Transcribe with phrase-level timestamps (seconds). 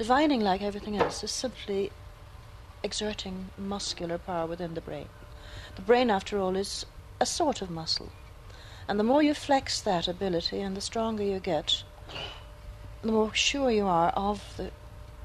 [0.00, 1.92] Divining, like everything else, is simply
[2.82, 5.10] exerting muscular power within the brain.
[5.76, 6.86] The brain, after all, is
[7.20, 8.08] a sort of muscle.
[8.88, 11.82] And the more you flex that ability and the stronger you get,
[13.02, 14.70] the more sure you are of the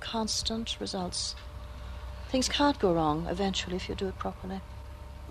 [0.02, 1.36] constant results.
[2.28, 4.60] Things can't go wrong eventually if you do it properly.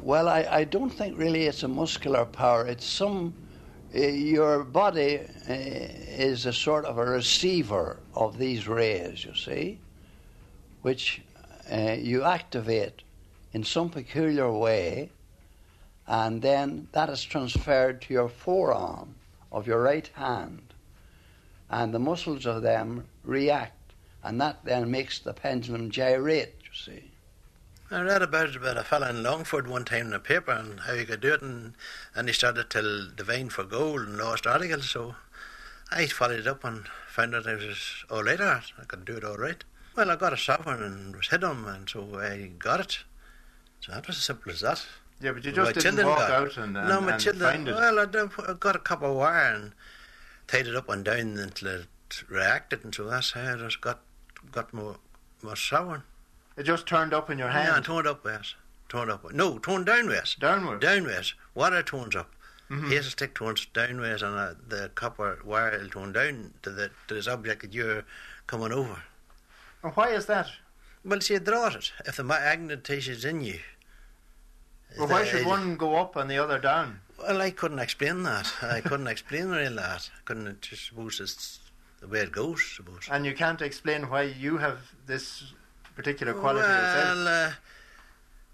[0.00, 2.66] Well, I, I don't think really it's a muscular power.
[2.66, 3.34] It's some.
[3.95, 9.79] Uh, your body uh, is a sort of a receiver of these rays, you see,
[10.82, 11.22] which
[11.71, 13.02] uh, you activate
[13.52, 15.08] in some peculiar way,
[16.08, 19.14] and then that is transferred to your forearm
[19.52, 20.74] of your right hand,
[21.71, 23.93] and the muscles of them react,
[24.24, 27.14] and that then makes the pendulum gyrate, you see.
[27.90, 30.80] I read about it about a fellow in Longford one time in a paper and
[30.80, 31.74] how he could do it, and,
[32.14, 34.91] and he started to divine for gold and lost articles.
[34.91, 35.14] So
[35.92, 38.64] I followed it up and found out I was all right at.
[38.80, 39.62] I could do it all right.
[39.97, 42.98] Well, I got a sovereign and was hit on, and so I got it.
[43.80, 44.84] So that was as simple as that.
[45.20, 47.52] Yeah, but you just My didn't walk out and, and, no, my and children.
[47.52, 47.74] find it.
[47.74, 49.72] Well, I, did- I got a couple of wire and
[50.48, 51.86] tied it up and down until it
[52.28, 54.00] reacted, and so that's how I just got
[54.50, 54.96] got more
[55.42, 56.02] more sovereign.
[56.56, 57.69] It just turned up in your hand.
[57.74, 58.55] Yeah, toned up west.
[58.88, 59.33] Toned up.
[59.33, 60.38] No, toned down west.
[60.38, 60.80] Downward.
[60.80, 61.34] Down west.
[61.55, 62.30] Water tones up.
[62.70, 62.88] Mhm.
[62.88, 66.91] Hazel stick tones down west, and uh, the copper wire will tone down to the
[67.08, 68.05] to this object that you're
[68.47, 69.02] coming over.
[69.82, 70.48] And why is that?
[71.05, 71.92] Well, see, it draws it.
[72.06, 73.60] If the magnetism is in you.
[74.98, 77.00] Well, why should one go up and the other down?
[77.19, 78.50] Well, I couldn't explain that.
[78.62, 80.08] I couldn't explain really that.
[80.16, 81.58] I couldn't just suppose it's
[82.00, 82.64] the way it goes.
[82.77, 83.08] Suppose.
[83.10, 85.52] And you can't explain why you have this
[85.95, 87.17] particular quality yourself.
[87.17, 87.53] Well, uh,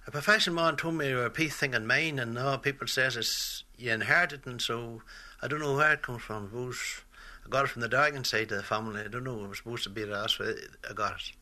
[0.07, 2.87] a professional man told me you were a piece thing in mine, and now people
[2.87, 5.03] says it's you inherit it, and so
[5.43, 6.45] I don't know where it comes from.
[6.45, 7.01] I suppose
[7.47, 9.03] I got it from the Dargan side of the family.
[9.03, 9.45] I don't know.
[9.45, 10.55] It was supposed to be that, so
[10.89, 11.33] I got it.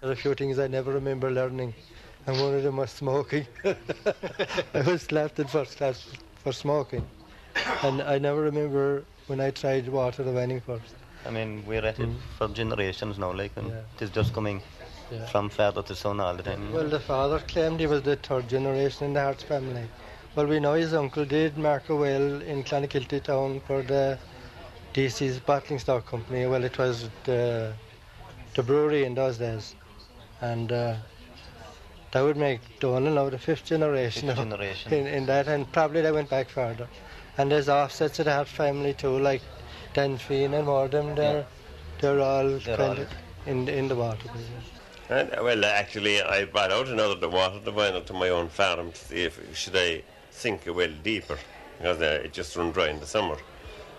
[0.00, 1.74] There are a few things I never remember learning,
[2.26, 3.46] and one of them was smoking.
[3.64, 6.06] I was slapped in first class
[6.42, 7.06] for smoking,
[7.82, 10.94] and I never remember when I tried water divining first.
[11.26, 12.16] I mean, we're at it Mm.
[12.36, 13.80] for generations now, like, and Yeah.
[13.96, 14.60] it is just coming
[15.10, 15.26] Yeah.
[15.26, 16.72] from father to son all the time.
[16.72, 19.84] Well, the father claimed he was the third generation in the Harts family.
[20.34, 24.18] Well, we know his uncle did mark a well in Clonakilty town for the
[24.94, 26.46] DC's bottling stock company.
[26.46, 27.72] Well, it was the,
[28.54, 29.74] the brewery in those days.
[30.40, 30.96] And uh,
[32.12, 34.92] that would make Donal now the fifth generation, Fifth generation.
[34.92, 36.88] In, in that, and probably they went back further.
[37.38, 39.42] And there's offsets of the Hart family too, like
[39.94, 41.46] Denfine and Mordem, they're,
[42.00, 42.96] they're all They're all-
[43.46, 44.64] in, in the water business.
[45.10, 48.98] And, uh, well, actually, I brought out another water diviner to my own farm to
[48.98, 51.38] see if should I sink a well deeper
[51.76, 53.36] because uh, it just run dry in the summer.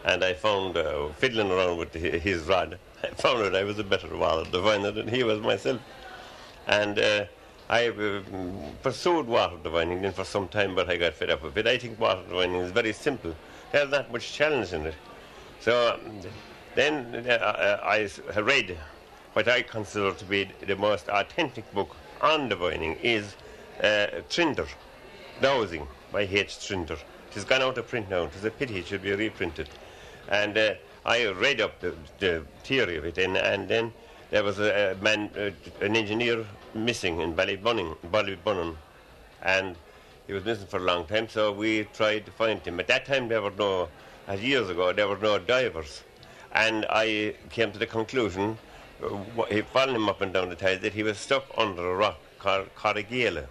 [0.03, 3.83] And I found, uh, fiddling around with his rod, I found out I was a
[3.83, 5.79] better water diviner than he was myself.
[6.67, 7.25] And uh,
[7.69, 8.21] I uh,
[8.81, 11.67] pursued water divining then for some time, but I got fed up with it.
[11.67, 13.35] I think water divining is very simple.
[13.71, 14.95] There's not much challenge in it.
[15.59, 16.21] So um,
[16.73, 18.77] then uh, I read
[19.35, 23.35] what I consider to be the most authentic book on the divining is
[23.83, 24.65] uh, Trinder,
[25.41, 26.65] Dowsing by H.
[26.65, 26.93] Trinder.
[26.93, 28.23] It has gone out of print now.
[28.23, 29.67] It is a pity it should be reprinted.
[30.29, 30.75] And uh,
[31.05, 33.91] I read up the, the theory of it, and, and then
[34.31, 35.51] there was a, a man, uh,
[35.83, 38.77] an engineer missing in Ballybunion,
[39.43, 39.75] and
[40.27, 42.79] he was missing for a long time, so we tried to find him.
[42.79, 43.89] At that time, there were no,
[44.29, 46.03] as years ago, there were no divers.
[46.53, 48.57] And I came to the conclusion,
[49.49, 52.19] he followed him up and down the tide, that he was stuck under a rock
[52.39, 53.47] called Corrigale,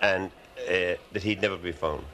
[0.00, 0.30] and
[0.68, 2.04] uh, that he'd never be found.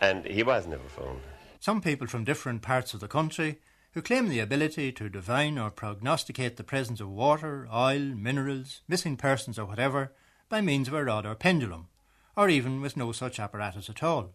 [0.00, 1.20] And he was never found.
[1.60, 3.60] Some people from different parts of the country
[3.92, 9.16] who claim the ability to divine or prognosticate the presence of water, oil, minerals, missing
[9.16, 10.12] persons, or whatever
[10.48, 11.88] by means of a rod or pendulum,
[12.36, 14.34] or even with no such apparatus at all.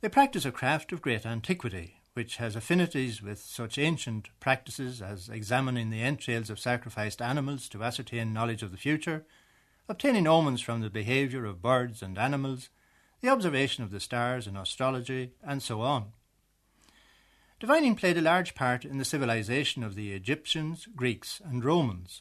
[0.00, 5.30] They practice a craft of great antiquity, which has affinities with such ancient practices as
[5.30, 9.24] examining the entrails of sacrificed animals to ascertain knowledge of the future,
[9.88, 12.68] obtaining omens from the behaviour of birds and animals,
[13.22, 16.12] the observation of the stars in astrology, and so on.
[17.58, 22.20] Divining played a large part in the civilization of the Egyptians, Greeks, and Romans,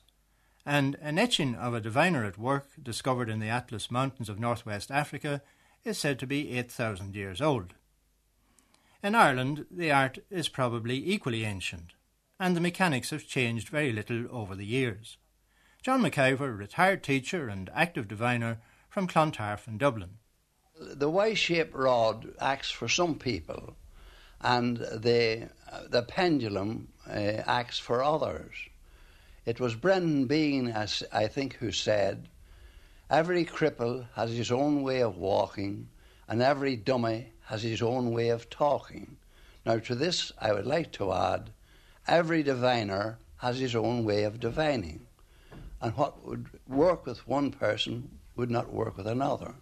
[0.66, 4.92] and an etching of a diviner at work discovered in the Atlas Mountains of northwest
[4.92, 5.42] Africa
[5.84, 7.74] is said to be 8,000 years old.
[9.02, 11.94] In Ireland, the art is probably equally ancient,
[12.38, 15.18] and the mechanics have changed very little over the years.
[15.82, 18.60] John McIver, retired teacher and active diviner
[18.90, 20.18] from Clontarf in Dublin.
[20.78, 23.78] the Y-shaped rod acts for some people,
[24.42, 25.50] and the
[25.88, 28.68] the pendulum uh, acts for others.
[29.46, 32.28] It was Brendan Behan, as I think, who said,
[33.10, 35.88] Every cripple has his own way of walking,
[36.28, 39.18] and every dummy has his own way of talking.
[39.66, 41.50] Now, to this, I would like to add,
[42.08, 45.08] every diviner has his own way of divining,
[45.82, 49.56] and what would work with one person would not work with another.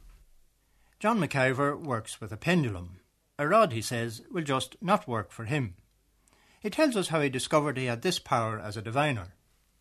[0.99, 2.99] John McIver works with a pendulum.
[3.39, 5.75] A rod, he says, will just not work for him.
[6.59, 9.29] He tells us how he discovered he had this power as a diviner.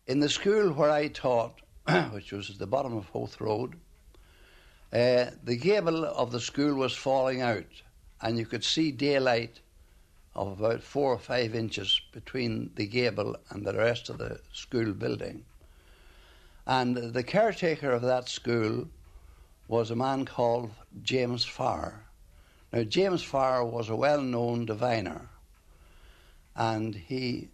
[0.05, 1.59] In the school where I taught,
[2.11, 3.73] which was at the bottom of Howth Road,
[4.93, 7.65] uh, the gable of the school was falling out,
[8.21, 9.59] and you could see daylight
[10.35, 14.93] of about four or five inches between the gable and the rest of the school
[14.93, 15.43] building.
[16.65, 18.87] And the caretaker of that school
[19.67, 20.71] was a man called
[21.01, 22.03] James Farr.
[22.71, 25.29] Now, James Farr was a well known diviner,
[26.55, 27.49] and he,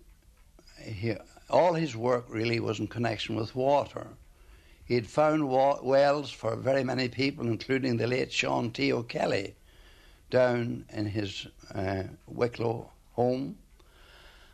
[0.81, 1.15] he,
[1.49, 4.07] all his work really was in connection with water.
[4.85, 8.91] He had found wa- wells for very many people, including the late Sean T.
[8.91, 9.55] O'Kelly,
[10.33, 11.45] down in his
[11.75, 13.55] uh, Wicklow home.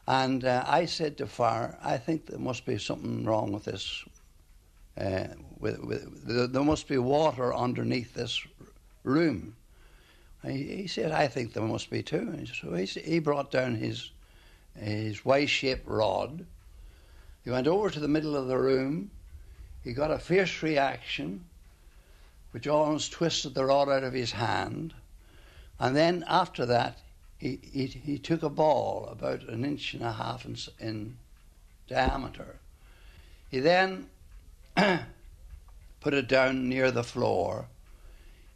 [0.06, 4.04] And uh, I said to Farr, I think there must be something wrong with this.
[5.00, 5.28] Uh,
[5.58, 8.46] with, with, there must be water underneath this
[9.04, 9.56] room.
[10.44, 12.18] He, he, said, I think there must be too.
[12.18, 14.12] And so he, he brought down his,
[14.78, 16.46] his Y shaped rod.
[17.46, 19.12] He went over to the middle of the room.
[19.82, 21.46] He got a fierce reaction,
[22.52, 24.94] which almost twisted the rod out of his hand.
[25.80, 27.00] And then after that,
[27.38, 31.18] he, he, he took a ball about an inch and a half in, in
[31.88, 32.60] diameter.
[33.50, 34.10] He then
[34.76, 37.68] put it down near the floor.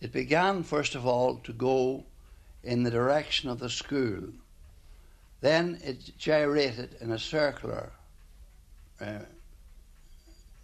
[0.01, 2.03] It began, first of all, to go
[2.61, 4.23] in the direction of the school.
[5.39, 7.93] Then it gyrated in a circular
[8.99, 9.19] uh,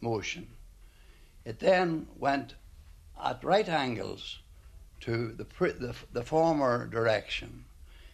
[0.01, 0.47] motion.
[1.45, 2.55] It then went
[3.21, 4.38] at right angles
[5.01, 7.65] to the, the, the former direction.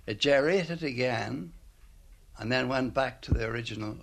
[0.05, 1.53] It gyrated again
[2.37, 3.97] and then went back to the original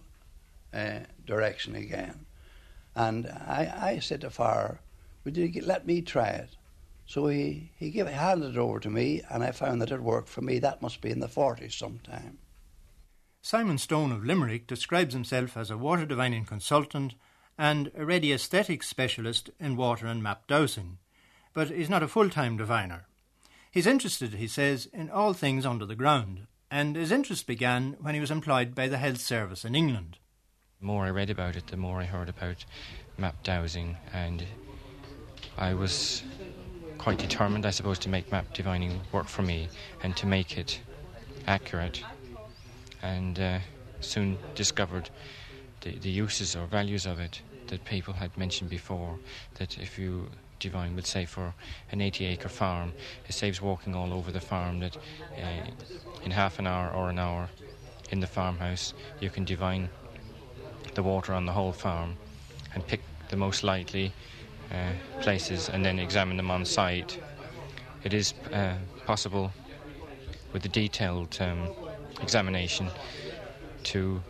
[0.73, 2.27] uh, direction again.
[2.95, 4.81] And I, I said to Farr,
[5.25, 6.51] Would you let me try it?
[7.07, 10.29] So he, he gave, handed it over to me, and I found that it worked
[10.29, 10.59] for me.
[10.59, 12.39] That must be in the 40s sometime.
[13.43, 17.15] Simon Stone of Limerick describes himself as a water divining consultant
[17.59, 20.99] and a radiesthetic specialist in water and map dowsing,
[21.55, 23.07] but he's not a full time diviner.
[23.71, 28.15] He's interested, he says, in all things under the ground, and his interest began when
[28.15, 30.19] he was employed by the Health Service in England.
[30.81, 32.65] The more I read about it, the more I heard about
[33.17, 34.45] map dowsing, and
[35.57, 36.23] I was
[36.99, 39.69] quite determined, I suppose, to make map divining work for me
[40.03, 40.81] and to make it
[41.47, 42.03] accurate.
[43.03, 43.59] And uh,
[44.01, 45.11] soon discovered
[45.81, 49.19] the, the uses or values of it that people had mentioned before.
[49.55, 50.29] That if you
[50.63, 51.53] divine would say for
[51.91, 52.93] an 80 acre farm,
[53.29, 54.79] it saves walking all over the farm.
[54.79, 55.67] That uh,
[56.25, 57.49] in half an hour or an hour
[58.11, 59.91] in the farmhouse, you can divine
[60.95, 62.17] the water on the whole farm
[62.75, 64.13] and pick the most likely
[64.71, 67.21] uh, places and then examine them on site.
[68.05, 68.75] It is uh,
[69.05, 69.53] possible
[70.53, 71.69] with a detailed um,
[72.21, 72.89] examination
[73.85, 74.23] to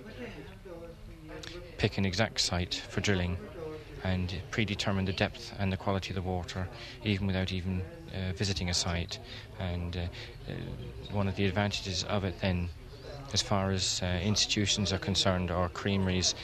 [1.77, 3.37] pick an exact site for drilling
[4.05, 6.69] and predetermine the depth and the quality of the water,
[7.05, 7.83] even without even
[8.13, 9.19] uh, visiting a site.
[9.59, 10.01] And uh,
[10.51, 10.55] uh,
[11.13, 12.69] one of the advantages of it then,
[13.33, 16.35] as far as uh, institutions are concerned, or creameries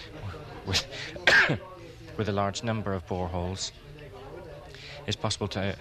[0.66, 0.86] with,
[2.16, 3.72] with a large number of boreholes,
[5.06, 5.76] it's possible to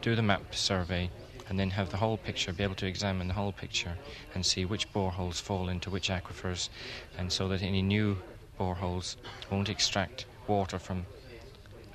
[0.00, 1.10] do the map survey
[1.48, 3.92] and then have the whole picture, be able to examine the whole picture
[4.34, 6.70] and see which boreholes fall into which aquifers,
[7.18, 8.16] and so that any new
[8.58, 9.16] boreholes
[9.50, 11.06] won't extract water from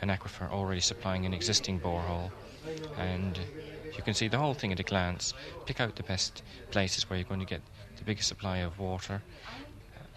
[0.02, 2.32] an aquifer already supplying an existing borehole.
[2.98, 3.40] And
[3.96, 5.34] you can see the whole thing at a glance,
[5.66, 7.62] pick out the best places where you're going to get
[7.98, 9.22] the biggest supply of water.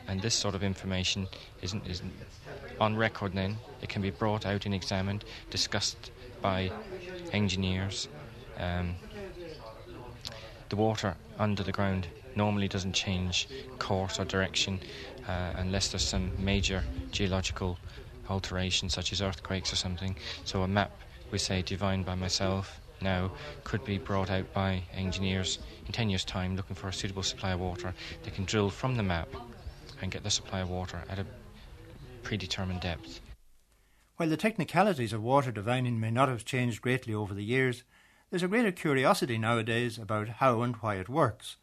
[0.07, 1.29] And this sort of information
[1.63, 2.13] isn't, isn't
[2.81, 3.57] on record then.
[3.81, 6.11] It can be brought out and examined, discussed
[6.43, 6.73] by
[7.33, 8.09] engineers.
[8.59, 8.97] Um,
[10.69, 12.07] the water under the ground
[12.37, 14.81] normally doesn't change course or direction
[15.29, 17.79] uh, unless there's some major geological
[18.31, 20.17] alteration, such as earthquakes or something.
[20.45, 20.93] So a map,
[21.31, 23.31] we say, divined by myself now,
[23.65, 27.53] could be brought out by engineers in 10 years' time looking for a suitable supply
[27.53, 27.95] of water.
[28.23, 29.29] They can drill from the map
[30.01, 31.27] and get the supply of water at a
[32.23, 33.21] predetermined depth.
[34.17, 37.85] While the technicalities of water divining may not have changed greatly over the years,
[38.29, 41.57] there's a greater curiosity nowadays about how and why it works,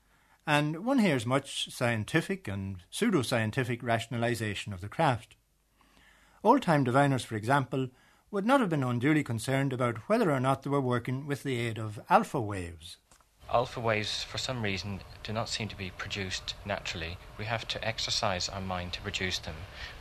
[0.45, 5.35] and one hears much scientific and pseudo-scientific rationalization of the craft.
[6.43, 7.89] Old-time diviners, for example,
[8.29, 11.57] would not have been unduly concerned about whether or not they were working with the
[11.57, 12.97] aid of alpha waves.
[13.51, 17.17] Alpha waves, for some reason, do not seem to be produced naturally.
[17.39, 19.55] We have to exercise our mind to produce them.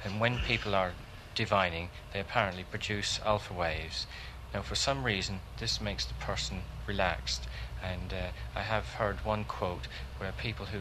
[0.05, 0.93] And when people are
[1.35, 4.07] divining, they apparently produce alpha waves.
[4.53, 7.47] Now, for some reason, this makes the person relaxed.
[7.83, 9.87] And uh, I have heard one quote
[10.19, 10.81] where people who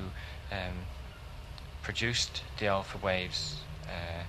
[0.51, 0.87] um,
[1.81, 3.57] produced the alpha waves
[3.87, 4.23] uh,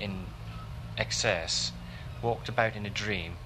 [0.00, 0.26] in
[0.96, 1.72] excess
[2.22, 3.36] walked about in a dream.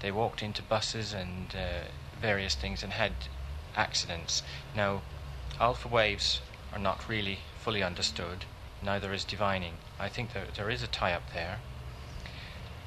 [0.00, 1.88] They walked into buses and uh,
[2.20, 3.12] various things and had
[3.76, 4.42] accidents.
[4.74, 5.02] Now,
[5.58, 6.40] alpha waves
[6.72, 8.44] are not really fully understood,
[8.82, 9.74] neither is divining.
[9.98, 11.58] I think there, there is a tie up there.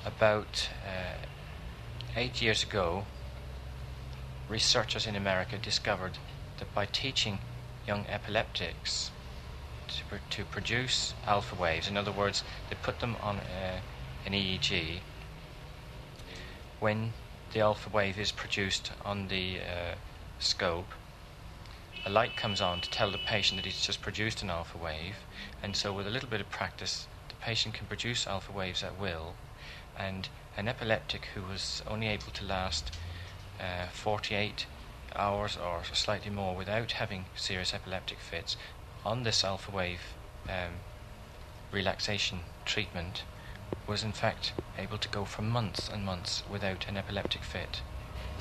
[0.06, 1.26] About uh,
[2.16, 3.06] eight years ago,
[4.50, 6.18] researchers in America discovered
[6.60, 7.40] that by teaching
[7.88, 9.12] young epileptics
[9.88, 13.80] to, to produce alpha waves, in other words, they put them on uh,
[14.26, 15.00] an EEG,
[16.80, 17.14] when
[17.54, 19.96] the alpha wave is produced on the uh,
[20.40, 20.92] scope,
[22.06, 25.16] a light comes on to tell the patient that he's just produced an alpha wave,
[25.62, 29.00] and so with a little bit of practice, the patient can produce alpha waves at
[29.00, 29.36] will,
[29.98, 32.92] and an epileptic who was only able to last
[33.60, 34.66] uh, 48
[35.16, 38.58] hours or slightly more without having serious epileptic fits
[39.06, 40.02] on this alpha wave
[40.48, 40.74] um,
[41.72, 43.24] relaxation treatment
[43.88, 47.82] was in fact able to go for months and months without an epileptic fit.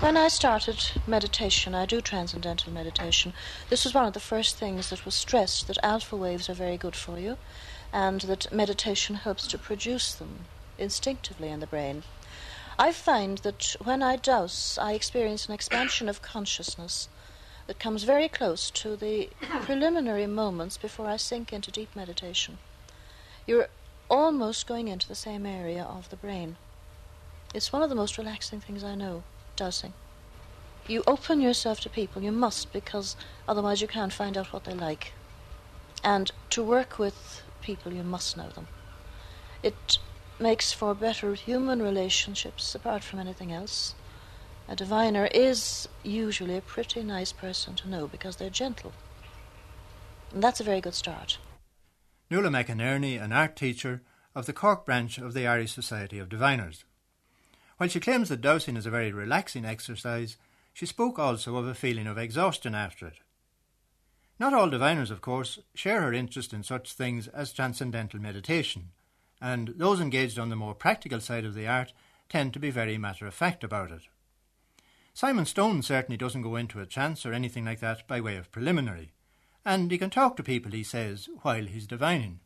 [0.01, 3.35] When I started meditation, I do transcendental meditation.
[3.69, 6.77] This was one of the first things that was stressed that alpha waves are very
[6.77, 7.39] good for you
[7.93, 10.47] and that meditation helps to produce them
[10.79, 12.03] instinctively in the brain.
[12.79, 17.09] I find that when I dowse, I experience an expansion of consciousness
[17.67, 19.31] that comes very close to the
[19.63, 22.59] preliminary moments before I sink into deep meditation.
[23.47, 23.69] You're
[24.11, 26.57] almost going into the same area of the brain.
[27.55, 29.23] It's one of the most relaxing things I know,
[29.57, 29.93] dowsing.
[30.89, 33.17] You open yourself to people, you must, because
[33.47, 35.13] otherwise you can't find out what they like.
[36.03, 38.67] And to work with people, you must know them.
[39.63, 39.99] It
[40.41, 43.95] makes for better human relationships apart from anything else.
[44.69, 48.93] A diviner is usually a pretty nice person to know because they're gentle.
[50.33, 51.39] And that's a very good start.
[52.31, 54.03] Nuala McInerney, an art teacher
[54.35, 56.85] of the Cork branch of the Irish Society of Diviners.
[57.77, 60.37] While she claims that dowsing is a very relaxing exercise,
[60.73, 63.19] she spoke also of a feeling of exhaustion after it.
[64.39, 68.93] Not all diviners, of course, share her interest in such things as transcendental meditation,
[69.41, 71.93] and those engaged on the more practical side of the art
[72.29, 74.03] tend to be very matter of fact about it.
[75.15, 78.51] Simon Stone certainly doesn't go into a trance or anything like that by way of
[78.51, 79.13] preliminary,
[79.63, 82.41] and he can talk to people, he says, while he's divining.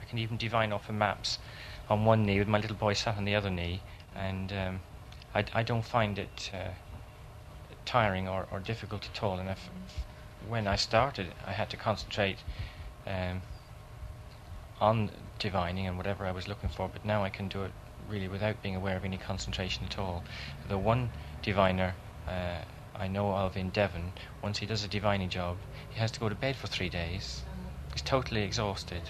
[0.00, 1.38] I can even divine off of maps
[1.88, 3.80] on one knee with my little boy sat on the other knee,
[4.14, 4.80] and um,
[5.34, 6.68] I, I, don't find it uh,
[7.86, 9.38] tiring or, or, difficult at all.
[9.38, 9.70] And if,
[10.46, 12.38] when I started, I had to concentrate
[13.06, 13.40] um,
[14.80, 17.72] on divining and whatever I was looking for, but now I can do it
[18.10, 20.24] really without being aware of any concentration at all.
[20.68, 21.10] The one
[21.42, 21.94] diviner
[22.28, 22.62] uh,
[22.94, 24.12] I know of in Devon,
[24.42, 25.56] once he does a divining job,
[25.88, 27.42] he has to go to bed for three days.
[27.92, 29.02] He's totally exhausted.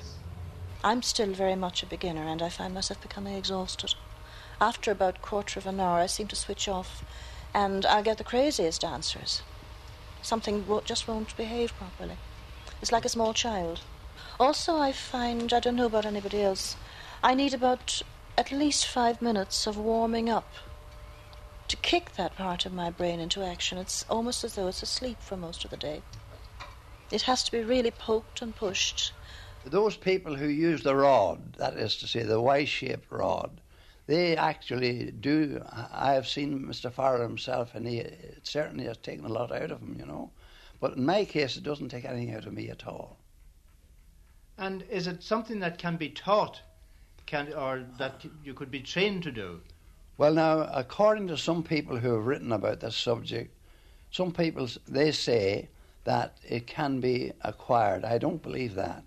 [0.85, 3.95] I'm still very much a beginner and I find myself becoming exhausted.
[4.61, 7.05] After about a quarter of an hour, I seem to switch off
[7.53, 9.43] and I get the craziest answers.
[10.23, 12.17] Something just won't behave properly.
[12.81, 13.81] It's like a small child.
[14.39, 16.77] Also, I find, I don't know about anybody else,
[17.23, 18.03] I need about
[18.41, 20.49] at least five minutes of warming up
[21.69, 23.77] to kick that part of my brain into action.
[23.77, 26.01] It's almost as though it's asleep for most of the day.
[27.11, 29.13] It has to be really poked and pushed.
[29.67, 33.61] Those people who use the rod, that is to say, the Y shaped rod,
[34.07, 35.63] they actually do.
[35.93, 36.91] I have seen Mr.
[36.91, 40.31] Farrer himself, and he it certainly has taken a lot out of him, you know.
[40.81, 43.19] But in my case, it doesn't take anything out of me at all.
[44.57, 46.63] And is it something that can be taught,
[47.31, 49.61] can or that you could be trained to do?
[50.19, 53.55] Well, now, according to some people who have written about this subject,
[54.11, 55.69] some people they say
[56.05, 58.05] that it can be acquired.
[58.05, 59.05] I don't believe that.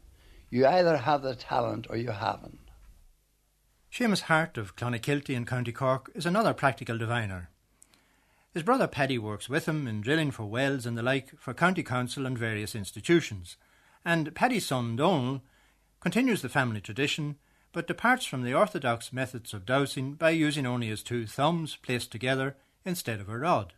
[0.49, 2.59] You either have the talent or you haven't.
[3.91, 7.49] Seamus Hart of Clonakilty in County Cork is another practical diviner.
[8.53, 11.83] His brother Paddy works with him in drilling for wells and the like for County
[11.83, 13.57] Council and various institutions
[14.05, 15.41] and Paddy's son Donal
[15.99, 17.37] continues the family tradition
[17.73, 22.11] but departs from the orthodox methods of dowsing by using only his two thumbs placed
[22.11, 23.73] together instead of a rod.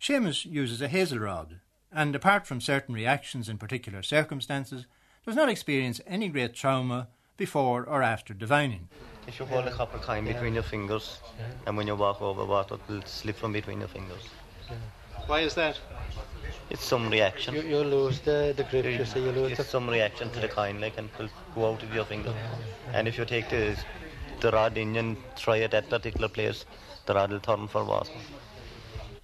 [0.00, 4.86] Seamus uses a hazel rod, and apart from certain reactions in particular circumstances,
[5.24, 8.88] does not experience any great trauma before or after divining.
[9.26, 11.18] If you hold a copper coin between your fingers,
[11.66, 14.28] and when you walk over water, it will slip from between your fingers.
[15.26, 15.78] Why is that?
[16.70, 17.54] It's some reaction.
[17.54, 20.40] You, you lose the, the grip, you see, you lose It's the some reaction to
[20.40, 22.34] the coin, like, and it will go out of your finger.
[22.92, 23.76] And if you take the,
[24.40, 26.64] the rod in and try it at a particular place,
[27.06, 28.10] the rod will turn for water.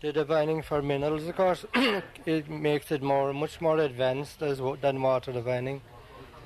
[0.01, 1.65] The divining for minerals, of course,
[2.27, 5.81] it makes it more, much more advanced as, than water divining,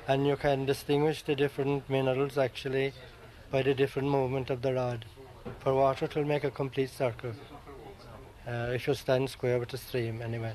[0.09, 2.93] and you can distinguish the different minerals actually
[3.51, 5.05] by the different movement of the rod.
[5.61, 7.33] For water, it will make a complete circle.
[8.47, 10.53] Uh, if you stand square with the stream, anyway.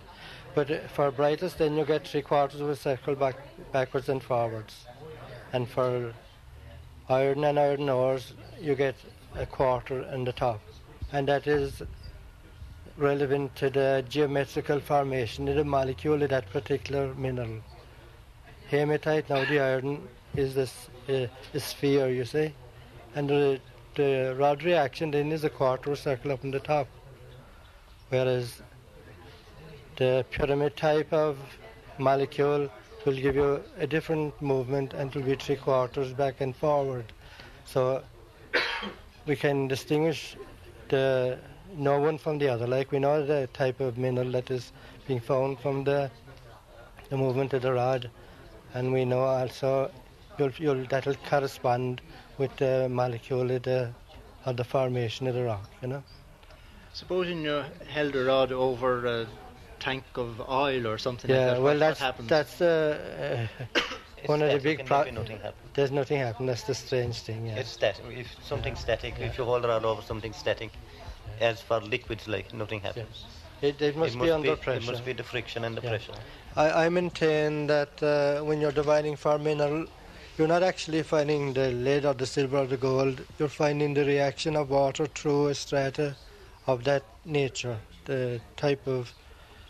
[0.55, 3.35] But uh, for pyrites, then you get three quarters of a circle back,
[3.73, 4.85] backwards and forwards,
[5.51, 6.13] and for
[7.09, 8.95] iron and iron ores, you get
[9.35, 10.61] a quarter in the top,
[11.11, 11.81] and that is
[12.95, 17.59] relevant to the geometrical formation of the molecule of that particular mineral.
[18.69, 22.53] Hematite, now the iron, is this uh, a sphere, you see,
[23.15, 23.59] and the,
[23.95, 26.87] the rod reaction then is a quarter circle up in the top,
[28.11, 28.61] whereas
[29.97, 31.37] the pyramid type of
[31.97, 32.69] molecule
[33.05, 37.13] will give you a different movement and will be three quarters back and forward.
[37.65, 38.03] So
[39.25, 40.35] we can distinguish
[40.89, 41.37] the
[41.75, 42.67] no one from the other.
[42.67, 44.71] Like we know the type of mineral that is
[45.07, 46.11] being found from the
[47.09, 48.09] the movement of the rod,
[48.73, 49.91] and we know also
[50.37, 52.01] you'll, you'll, that'll correspond
[52.37, 53.91] with the molecule of the
[54.45, 55.69] of the formation of the rock.
[55.81, 56.03] You know.
[56.93, 59.27] Supposing you held a rod over a
[59.79, 61.37] tank of oil or something yeah.
[61.37, 62.29] like that, well, what, that's what happens?
[62.29, 63.79] that's uh, uh,
[64.25, 65.17] one of the big problems.
[65.17, 65.69] nothing happens.
[65.73, 66.45] There's nothing happen.
[66.45, 67.47] That's the strange thing.
[67.47, 67.55] Yeah.
[67.55, 68.03] It's static.
[68.09, 70.71] If something static, if you hold the rod over something static,
[71.39, 73.25] as for liquids, like nothing happens.
[73.61, 74.79] It, it must be under pressure.
[74.79, 75.89] It must be the friction and the Yeah.
[75.89, 76.13] pressure.
[76.55, 79.85] I, I maintain that uh, when you're divining for mineral,
[80.37, 83.21] you're not actually finding the lead or the silver or the gold.
[83.39, 86.15] You're finding the reaction of water through a strata
[86.67, 87.77] of that nature.
[88.05, 89.13] The type of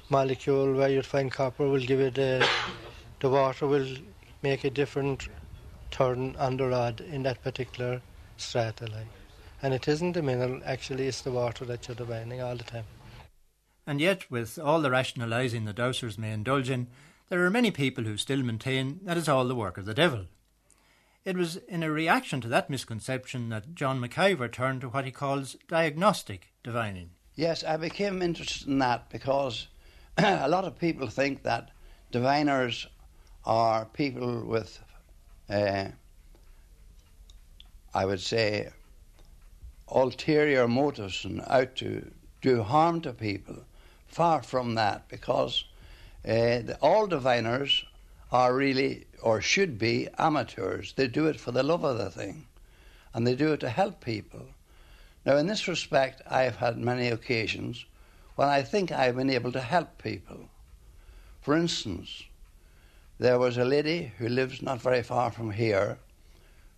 [0.10, 2.46] molecule where you'd find copper will give it a,
[3.20, 3.88] the water will
[4.42, 5.28] make a different
[5.90, 8.02] turn on the rod in that particular
[8.38, 8.86] strata.
[8.86, 9.08] Like.
[9.62, 12.86] And it isn't the mineral, actually, it's the water that you're divining all the time.
[13.86, 16.88] And yet, with all the rationalising the dowsers may indulge in,
[17.30, 20.26] there are many people who still maintain that it's all the work of the devil.
[21.24, 25.12] It was in a reaction to that misconception that John McIver turned to what he
[25.12, 27.10] calls diagnostic divining.
[27.36, 29.68] Yes, I became interested in that because
[30.18, 31.72] a lot of people think that
[32.12, 32.88] diviners
[33.46, 34.80] are people with,
[35.50, 35.86] uh,
[37.94, 38.70] I would say,
[39.88, 43.64] ulterior motives and out to do harm to people.
[44.08, 45.64] Far from that, because
[46.26, 47.86] uh, the, all diviners
[48.32, 50.94] are really, or should be, amateurs.
[50.94, 52.46] They do it for the love of the thing,
[53.14, 54.48] and they do it to help people.
[55.24, 57.86] Now, in this respect, I've had many occasions
[58.36, 60.50] when I think I've been able to help people.
[61.42, 62.24] For instance,
[63.20, 66.00] there was a lady who lives not very far from here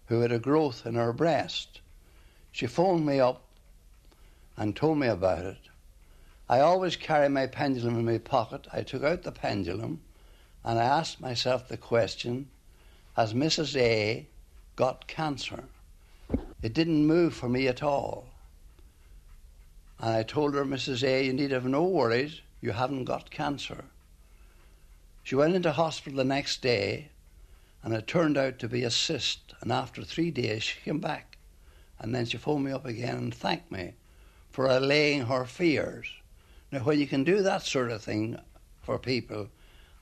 [0.07, 1.79] who had a growth in her breast.
[2.51, 3.43] She phoned me up
[4.57, 5.69] and told me about it.
[6.49, 8.67] I always carry my pendulum in my pocket.
[8.73, 10.01] I took out the pendulum
[10.65, 12.49] and I asked myself the question
[13.15, 13.77] Has Mrs.
[13.77, 14.27] A
[14.75, 15.63] got cancer?
[16.61, 18.32] It didn't move for me at all.
[20.03, 21.01] And I told her, Mrs.
[21.07, 23.85] A, you need have no worries, you haven't got cancer.
[25.23, 27.07] She went into hospital the next day,
[27.81, 29.53] and it turned out to be a cyst.
[29.61, 31.37] And after three days, she came back.
[31.99, 33.93] And then she phoned me up again and thanked me
[34.49, 36.07] for allaying her fears.
[36.69, 38.37] Now, when you can do that sort of thing
[38.81, 39.47] for people,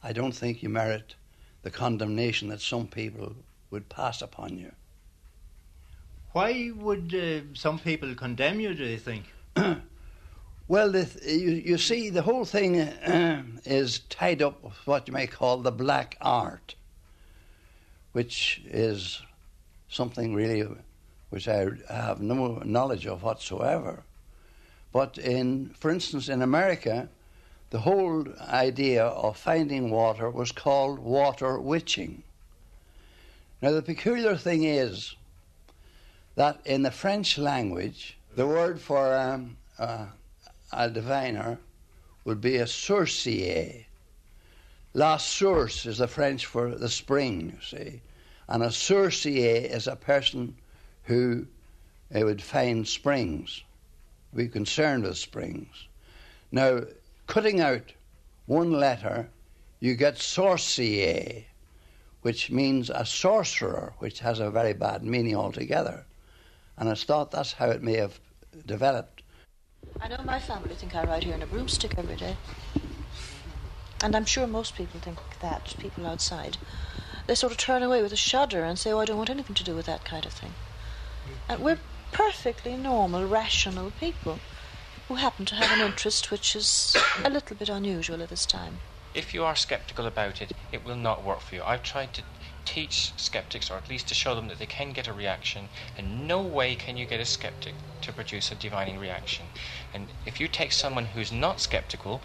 [0.02, 1.14] I don't think you merit
[1.62, 3.36] the condemnation that some people
[3.70, 4.72] would pass upon you.
[6.32, 9.26] Why would uh, some people condemn you, do you think?
[10.72, 15.06] Well, the th- you, you see, the whole thing uh, is tied up with what
[15.06, 16.76] you may call the black art,
[18.14, 19.22] which is
[19.90, 20.66] something really
[21.30, 24.04] which I have no knowledge of whatsoever.
[24.94, 27.10] But in, for instance, in America,
[27.72, 32.24] the whole idea of finding water was called water witching.
[33.62, 35.18] Now, the peculiar thing is
[36.36, 40.06] that in the French language, the word for um, uh,
[40.74, 41.60] a diviner
[42.24, 43.86] would be a sourcier.
[44.94, 48.02] La source is the French for the spring, you see.
[48.48, 50.56] And a sourcier is a person
[51.04, 51.48] who
[52.14, 53.64] uh, would find springs,
[54.36, 55.88] be concerned with springs.
[56.52, 56.82] Now,
[57.28, 57.94] cutting out
[58.46, 59.30] one letter,
[59.80, 61.46] you get sorcier,
[62.22, 66.06] which means a sorcerer, which has a very bad meaning altogether.
[66.78, 68.20] And it's thought that's how it may have
[68.66, 69.21] developed.
[70.00, 72.38] I know my family think I ride here in a broomstick every day.
[74.04, 76.58] And I'm sure most people think that, people outside.
[77.28, 79.56] They sort of turn away with a shudder and say, oh, I don't want anything
[79.56, 80.56] to do with that kind of thing.
[81.48, 81.78] And we're
[82.12, 84.40] perfectly normal, rational people
[85.08, 88.80] who happen to have an interest which is a little bit unusual at this time.
[89.14, 91.64] If you are skeptical about it, it will not work for you.
[91.64, 92.24] I've tried to
[92.66, 96.28] teach skeptics, or at least to show them that they can get a reaction, and
[96.28, 99.46] no way can you get a skeptic to produce a divining reaction.
[99.94, 102.22] And if you take someone who's not skeptical,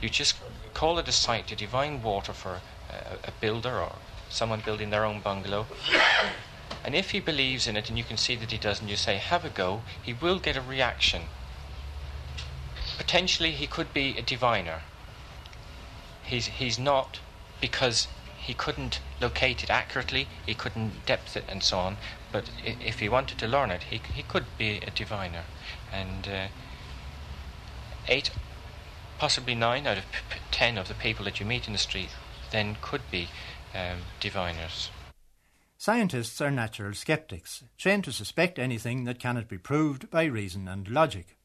[0.00, 0.36] you just
[0.74, 2.60] call it a site to divine water for
[2.90, 3.96] a, a builder or
[4.28, 5.66] someone building their own bungalow.
[6.82, 8.96] And if he believes in it and you can see that he does, and you
[8.96, 11.22] say, have a go, he will get a reaction.
[12.98, 14.82] Potentially, he could be a diviner.
[16.22, 17.20] He's, he's not
[17.60, 21.96] because he couldn't locate it accurately, he couldn't depth it, and so on.
[22.34, 25.44] But if he wanted to learn it, he, he could be a diviner.
[25.92, 26.46] And uh,
[28.08, 28.32] eight,
[29.18, 32.08] possibly nine out of p- ten of the people that you meet in the street
[32.50, 33.28] then could be
[33.72, 34.90] um, diviners.
[35.78, 40.88] Scientists are natural skeptics, trained to suspect anything that cannot be proved by reason and
[40.88, 41.36] logic.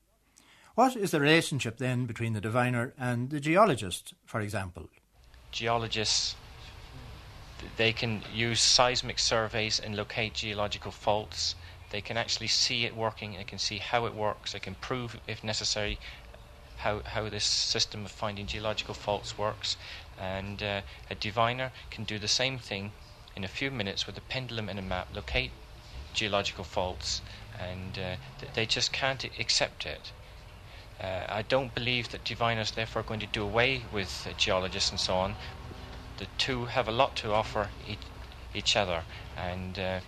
[0.74, 4.90] What is the relationship then between the diviner and the geologist, for example?
[5.52, 6.36] Geologists
[7.78, 11.56] they can use seismic surveys and locate geological faults.
[11.92, 13.34] They can actually see it working.
[13.34, 14.54] They can see how it works.
[14.54, 16.00] They can prove, if necessary,
[16.78, 19.76] how, how this system of finding geological faults works.
[20.20, 22.92] And uh, a diviner can do the same thing
[23.36, 25.52] in a few minutes with a pendulum and a map, locate
[26.14, 27.22] geological faults,
[27.60, 28.16] and uh,
[28.54, 30.12] they just can't accept it.
[31.02, 35.00] Uh, I don't believe that diviners therefore are going to do away with geologists and
[35.00, 35.36] so on,
[36.20, 38.06] the two have a lot to offer each,
[38.54, 39.04] each other.
[39.38, 40.00] And uh,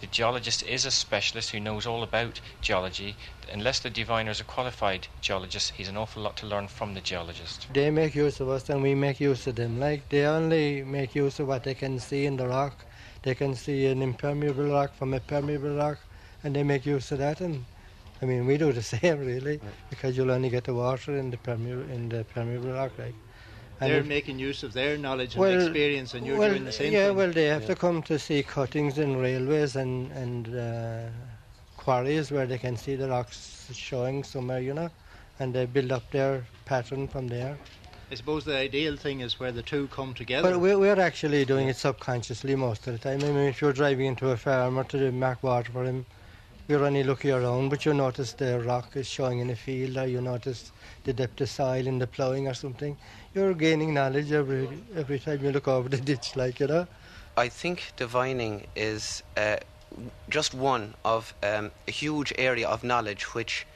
[0.00, 3.16] the geologist is a specialist who knows all about geology.
[3.52, 7.00] Unless the diviner is a qualified geologist, he's an awful lot to learn from the
[7.00, 7.66] geologist.
[7.72, 9.80] They make use of us and we make use of them.
[9.80, 12.84] Like they only make use of what they can see in the rock.
[13.22, 15.98] They can see an impermeable rock from a permeable rock,
[16.44, 17.40] and they make use of that.
[17.40, 17.64] And
[18.22, 21.36] I mean, we do the same really, because you'll only get the water in the
[21.38, 23.14] permeable in the permeable rock, like.
[23.78, 26.72] And They're making use of their knowledge and well, experience, and you're well, doing the
[26.72, 27.16] same yeah, thing.
[27.16, 27.68] well, they have yeah.
[27.68, 31.08] to come to see cuttings in railways and and uh,
[31.76, 34.90] quarries where they can see the rocks showing somewhere, you know,
[35.38, 37.58] and they build up their pattern from there.
[38.10, 40.50] I suppose the ideal thing is where the two come together.
[40.52, 43.20] But we're, we're actually doing it subconsciously most of the time.
[43.22, 46.06] I mean, if you're driving into a farm or to mark water for him,
[46.68, 50.06] you're only looking around, but you notice the rock is showing in a field, or
[50.06, 50.72] you notice
[51.04, 52.96] the depth of soil in the ploughing or something.
[53.34, 56.86] You're gaining knowledge every every time you look over the ditch, like you know.
[57.36, 59.58] I think divining is uh,
[60.28, 63.66] just one of um, a huge area of knowledge which,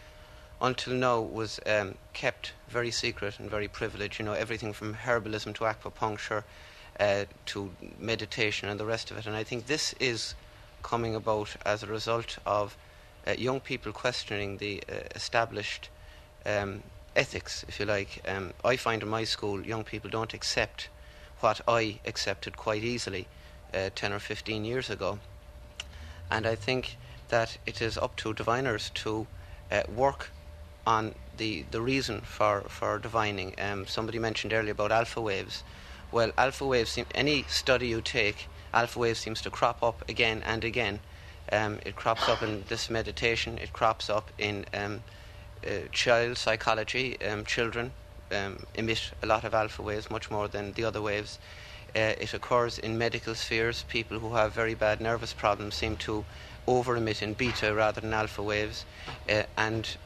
[0.60, 4.18] until now, was um, kept very secret and very privileged.
[4.18, 6.42] You know, everything from herbalism to acupuncture
[6.98, 9.26] uh, to meditation and the rest of it.
[9.26, 10.34] And I think this is
[10.82, 12.76] coming about as a result of
[13.26, 15.88] uh, young people questioning the uh, established
[16.46, 16.82] um,
[17.14, 18.22] ethics, if you like.
[18.26, 20.88] Um, I find in my school young people don't accept
[21.40, 23.26] what I accepted quite easily
[23.74, 25.18] uh, 10 or 15 years ago.
[26.30, 26.96] And I think
[27.28, 29.26] that it is up to diviners to
[29.70, 30.30] uh, work
[30.86, 33.54] on the, the reason for, for divining.
[33.58, 35.62] Um, somebody mentioned earlier about alpha waves.
[36.12, 40.64] Well, alpha waves, any study you take, alpha wave seems to crop up again and
[40.64, 41.00] again.
[41.52, 45.02] Um, it crops up in this meditation, it crops up in um,
[45.66, 47.20] uh, child psychology.
[47.22, 47.92] Um, children
[48.32, 51.38] um, emit a lot of alpha waves, much more than the other waves.
[51.94, 53.84] Uh, it occurs in medical spheres.
[53.88, 56.24] People who have very bad nervous problems seem to
[56.66, 58.84] over emit in beta rather than alpha waves.
[59.28, 59.96] Uh, and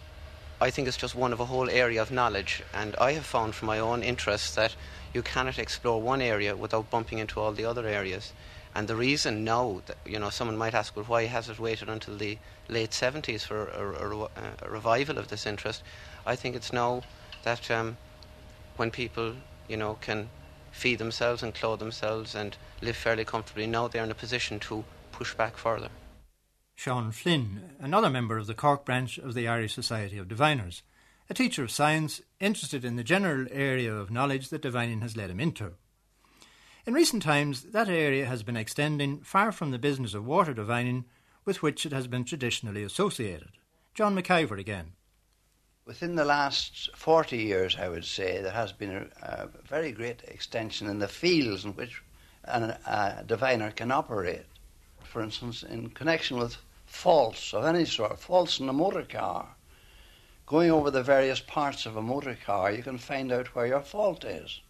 [0.61, 2.63] I think it's just one of a whole area of knowledge.
[2.73, 4.75] And I have found from my own interest that
[5.15, 8.33] you cannot explore one area without bumping into all the other areas.
[8.75, 11.89] And the reason now, that, you know, someone might ask, well, why has it waited
[11.89, 12.37] until the
[12.69, 15.83] late 70s for a, a, a revival of this interest?
[16.27, 17.03] I think it's now
[17.45, 17.97] that um,
[18.77, 19.37] when people,
[19.69, 20.29] you know, can
[20.73, 24.85] feed themselves and clothe themselves and live fairly comfortably, now they're in a position to
[25.13, 25.91] push back further.
[26.75, 30.83] Sean Flynn, another member of the Cork branch of the Irish Society of Diviners,
[31.29, 35.31] a teacher of science interested in the general area of knowledge that divining has led
[35.31, 35.73] him into.
[36.87, 41.07] In recent times, that area has been extending far from the business of water divining
[41.47, 43.53] with which it has been traditionally associated.
[43.95, 44.93] John McIver again.
[45.87, 50.23] Within the last 40 years, I would say, there has been a, a very great
[50.29, 52.03] extension in the fields in which
[52.45, 54.47] an, a diviner can operate.
[55.03, 56.57] For instance, in connection with
[56.87, 59.57] faults of any sort, faults in a motor car,
[60.47, 63.81] going over the various parts of a motor car, you can find out where your
[63.81, 64.61] fault is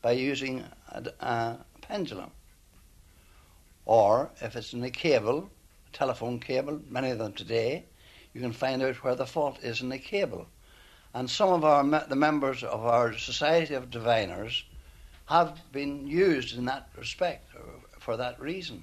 [0.00, 2.30] by using a, a pendulum.
[3.84, 5.50] Or if it's in a cable,
[5.92, 7.84] a telephone cable, many of them today,
[8.34, 10.46] you can find out where the fault is in the cable.
[11.14, 14.64] And some of our the members of our Society of Diviners
[15.26, 17.60] have been used in that respect uh,
[17.98, 18.82] for that reason.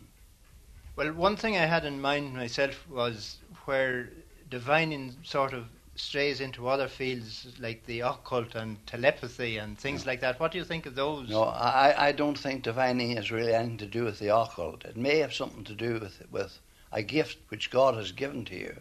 [0.96, 4.10] Well, one thing I had in mind myself was where
[4.50, 5.66] divining sort of
[6.00, 10.40] strays into other fields like the occult and telepathy and things like that.
[10.40, 11.30] What do you think of those?
[11.30, 14.86] No, I, I don't think divining has really anything to do with the occult.
[14.86, 16.60] It may have something to do with with
[16.92, 18.76] a gift which God has given to you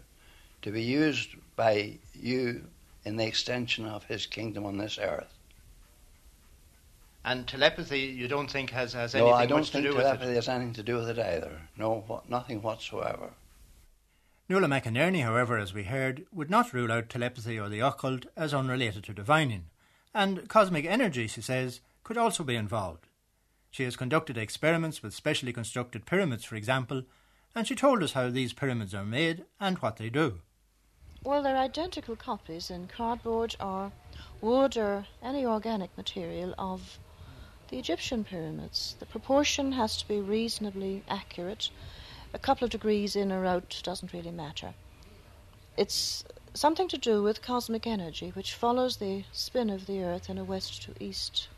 [0.62, 2.64] to be used by you
[3.04, 5.32] in the extension of His kingdom on this earth.
[7.24, 9.96] And telepathy, you don't think has, has no, anything I don't much think to do
[9.96, 11.60] with telepathy has anything to do with it either.
[11.76, 13.30] No, nothing whatsoever.
[14.50, 18.54] Nuala McInerney, however, as we heard, would not rule out telepathy or the occult as
[18.54, 19.66] unrelated to divining,
[20.14, 23.08] and cosmic energy, she says, could also be involved.
[23.70, 27.02] She has conducted experiments with specially constructed pyramids, for example,
[27.54, 30.40] and she told us how these pyramids are made and what they do.
[31.22, 33.92] Well, they're identical copies in cardboard or
[34.40, 36.98] wood or any organic material of
[37.68, 38.96] the Egyptian pyramids.
[38.98, 41.68] The proportion has to be reasonably accurate.
[42.34, 44.74] A couple of degrees in or out doesn't really matter.
[45.78, 50.36] It's something to do with cosmic energy, which follows the spin of the Earth in
[50.36, 51.48] a west to east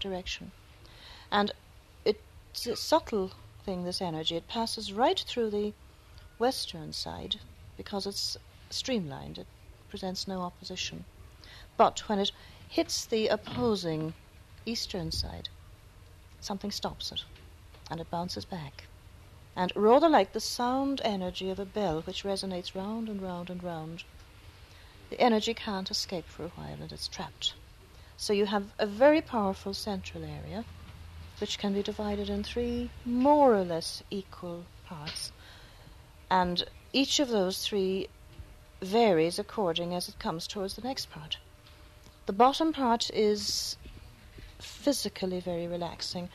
[0.00, 0.50] direction.
[1.30, 1.52] And
[2.04, 3.32] it's a subtle
[3.64, 4.36] thing, this energy.
[4.36, 5.74] It passes right through the
[6.38, 7.36] western side
[7.76, 8.36] because it's
[8.70, 9.46] streamlined, it
[9.88, 11.04] presents no opposition.
[11.76, 12.32] But when it
[12.68, 14.14] hits the opposing
[14.64, 15.48] eastern side,
[16.40, 17.24] something stops it
[17.90, 18.84] and it bounces back.
[19.56, 23.62] And rather like the sound energy of a bell which resonates round and round and
[23.64, 24.04] round,
[25.08, 27.54] the energy can't escape for a while and it's trapped.
[28.18, 30.64] So you have a very powerful central area
[31.38, 35.32] which can be divided in three more or less equal parts.
[36.30, 38.08] And each of those three
[38.82, 41.38] varies according as it comes towards the next part.
[42.26, 43.76] The bottom part is
[44.58, 46.28] physically very relaxing.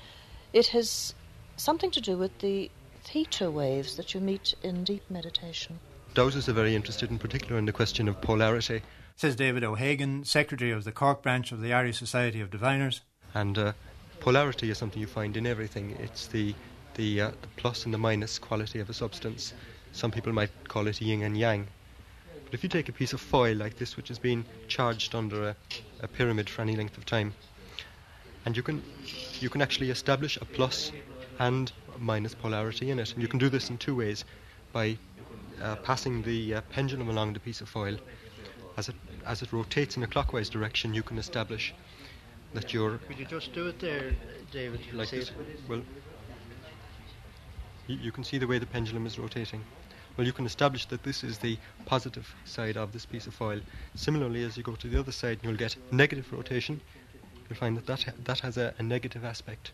[0.54, 1.14] It has
[1.58, 2.72] something to do with the
[3.12, 5.78] theta waves that you meet in deep meditation.
[6.16, 8.82] Dowsers are very interested in particular in the question of polarity.
[9.18, 13.02] Says David O'Hagan, Secretary of the Cork branch of the Irish Society of Diviners.
[13.34, 13.74] And uh,
[14.22, 15.98] polarity is something you find in everything.
[16.00, 16.56] It's the,
[16.96, 19.54] the, uh, the plus and the minus quality of a substance.
[19.92, 21.68] Some people might call it yin and yang.
[22.46, 25.50] But if you take a piece of foil like this, which has been charged under
[25.50, 25.56] a,
[26.02, 27.34] a pyramid for any length of time,
[28.46, 28.82] and you can,
[29.42, 30.94] you can actually establish a plus
[31.40, 33.14] and minus polarity in it.
[33.14, 34.26] And you can do this in two ways
[34.72, 34.98] by
[35.62, 37.98] uh, passing the uh, pendulum along the piece of foil.
[38.78, 41.74] As it, as it rotates in a clockwise direction, you can establish
[42.54, 42.98] that you're.
[43.00, 44.16] Could you just do it there,
[44.52, 44.82] David?
[44.94, 45.30] Like this?
[45.30, 45.36] it?
[45.68, 45.82] Well,
[47.88, 49.64] you, you can see the way the pendulum is rotating.
[50.18, 53.62] Well, you can establish that this is the positive side of this piece of foil.
[53.96, 56.82] Similarly, as you go to the other side, you'll get negative rotation.
[57.50, 59.72] You'll find that that, ha- that has a, a negative aspect.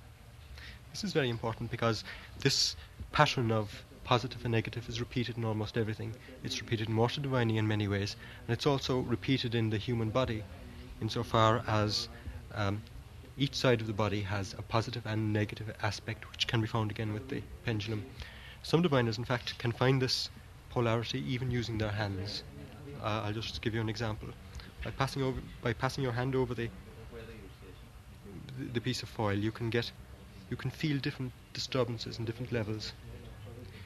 [0.98, 2.04] This is very important because
[2.40, 2.76] this
[3.12, 6.16] pattern of positive and negative is repeated in almost everything.
[6.44, 8.16] It's repeated in water divining in many ways,
[8.48, 10.44] and it's also repeated in the human body,
[11.00, 12.10] insofar as
[12.56, 12.82] um,
[13.38, 16.90] each side of the body has a positive and negative aspect, which can be found
[16.90, 18.04] again with the pendulum.
[18.64, 20.32] Some diviners, in fact, can find this
[20.72, 22.42] polarity even using their hands.
[23.04, 24.30] Uh, I'll just give you an example.
[24.84, 26.72] By passing over, by passing your hand over the,
[28.58, 29.92] the the piece of foil, you can get,
[30.50, 32.94] you can feel different disturbances and different levels.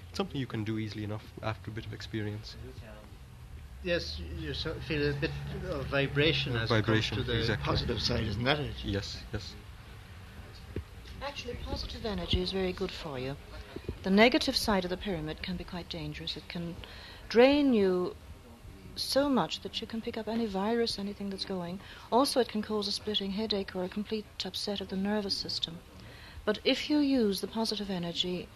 [0.10, 2.56] It's something you can do easily enough after a bit of experience.
[3.84, 5.32] Yes, you feel a bit
[5.70, 7.66] of vibration as Vibration, it comes to the exactly.
[7.66, 8.76] positive side, isn't that it?
[8.84, 9.56] Yes, yes.
[11.22, 13.36] Actually, positive energy is very good for you.
[14.04, 16.36] The negative side of the pyramid can be quite dangerous.
[16.36, 16.76] It can
[17.30, 18.16] drain you
[18.96, 21.80] so much that you can pick up any virus, anything that's going.
[22.12, 25.80] Also, it can cause a splitting headache or a complete upset of the nervous system.
[26.46, 28.48] But if you use the positive energy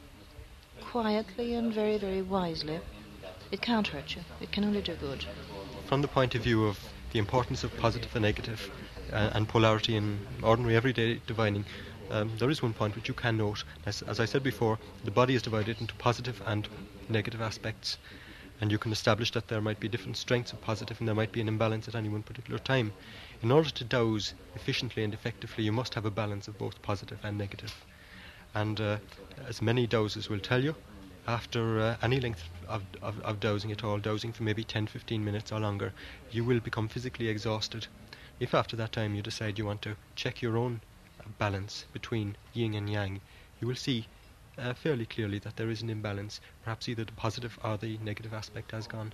[0.81, 2.79] quietly and very, very wisely,
[3.51, 4.23] it can't hurt you.
[4.41, 5.25] It can only do good.
[5.85, 6.79] From the point of view of
[7.11, 8.71] the importance of positive and negative
[9.13, 11.65] uh, and polarity in ordinary everyday divining,
[12.09, 13.63] um, there is one point which you can note.
[13.85, 16.67] As, as I said before, the body is divided into positive and
[17.09, 17.97] negative aspects.
[18.61, 21.31] and you can establish that there might be different strengths of positive and there might
[21.31, 22.93] be an imbalance at any one particular time.
[23.45, 27.23] In order to dose efficiently and effectively, you must have a balance of both positive
[27.23, 27.85] and negative.
[28.55, 28.97] And uh,
[29.47, 30.75] as many doses will tell you,
[31.27, 35.23] after uh, any length of, of, of dosing at all, dosing for maybe 10 15
[35.23, 35.93] minutes or longer,
[36.31, 37.85] you will become physically exhausted.
[38.39, 40.81] If after that time you decide you want to check your own
[41.37, 43.21] balance between yin and yang,
[43.61, 44.07] you will see
[44.57, 46.41] uh, fairly clearly that there is an imbalance.
[46.63, 49.13] Perhaps either the positive or the negative aspect has gone.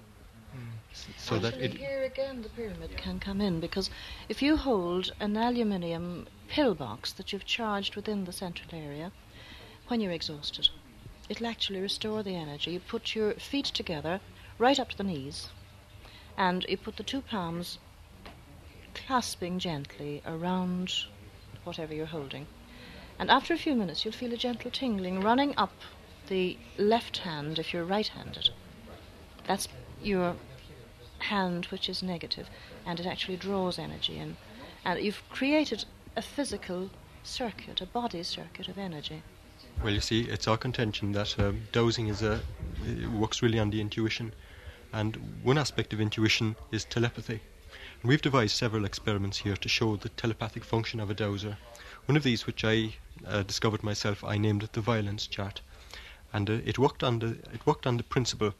[0.91, 3.89] S- So that Actually, it, here again the pyramid can come in because
[4.27, 9.11] if you hold an aluminium pill box that you've charged within the central area,
[9.87, 10.69] when you're exhausted,
[11.29, 12.71] it'll actually restore the energy.
[12.71, 14.19] You put your feet together
[14.57, 15.49] right up to the knees,
[16.37, 17.79] and you put the two palms
[18.93, 21.05] clasping gently around
[21.63, 22.47] whatever you're holding.
[23.17, 25.73] And after a few minutes, you'll feel a gentle tingling running up
[26.27, 28.49] the left hand if you're right handed.
[29.47, 29.67] That's
[30.03, 30.35] your
[31.19, 32.49] hand which is negative,
[32.85, 34.37] and it actually draws energy in.
[34.83, 35.85] And you've created
[36.15, 36.89] a physical
[37.23, 39.21] circuit, a body circuit of energy.
[39.83, 42.41] well, you see, it's our contention that um, dowsing is a
[42.85, 44.33] it works really on the intuition,
[44.91, 47.39] and one aspect of intuition is telepathy.
[48.01, 51.57] And we've devised several experiments here to show the telepathic function of a dowser.
[52.07, 52.95] One of these, which I
[53.27, 55.61] uh, discovered myself, I named it the violence chart,
[56.33, 58.55] and uh, it worked on the it worked on the principle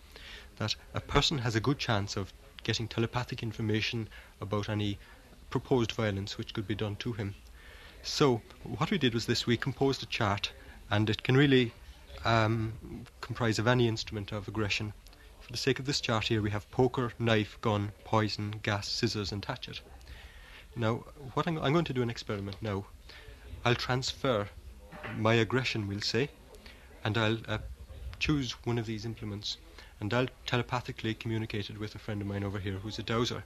[0.58, 2.34] that a person has a good chance of
[2.64, 4.08] getting telepathic information
[4.40, 4.98] about any
[5.50, 7.36] proposed violence which could be done to him.
[8.04, 10.52] So what we did was this: we composed a chart,
[10.90, 11.74] and it can really
[12.26, 14.94] um, comprise of any instrument of aggression.
[15.40, 19.32] For the sake of this chart here, we have poker, knife, gun, poison, gas, scissors,
[19.32, 19.82] and hatchet.
[20.76, 22.86] Now, what I'm, I'm going to do an experiment now.
[23.66, 24.48] I'll transfer
[25.18, 26.30] my aggression, we'll say,
[27.04, 27.58] and I'll uh,
[28.20, 29.58] choose one of these implements,
[30.02, 33.44] and I'll telepathically communicated with a friend of mine over here who's a dowser,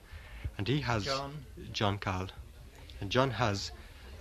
[0.58, 1.46] and he has John?
[1.74, 2.30] John Carl,
[3.02, 3.72] and John has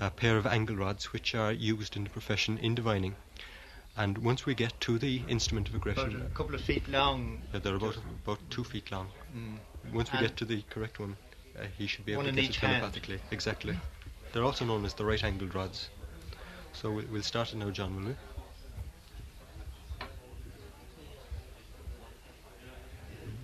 [0.01, 3.15] a pair of angle rods which are used in the profession in divining.
[3.97, 7.41] And once we get to the instrument of About aggression, a couple of feet long.
[7.53, 9.07] yeah, they're about about two feet long.
[9.37, 9.59] Mm.
[9.93, 11.17] Once we And- get to the correct one,
[11.57, 12.73] uh, he should be able to get it hand.
[12.81, 13.21] telepathically.
[13.31, 13.79] Exactly.
[14.33, 15.89] They're also known as the right-angled rods.
[16.73, 18.17] So we'll, we'll start it now, John, will we?